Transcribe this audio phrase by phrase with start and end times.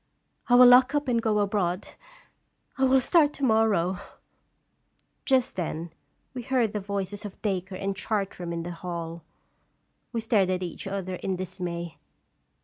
[0.49, 1.89] I will lock up and go abroad.
[2.75, 3.99] I will start to morrow!"
[5.25, 5.93] Just then
[6.33, 9.21] we heard the voices of Dacre and Chartram in the hall.
[10.11, 11.99] We stared at each other in dismay.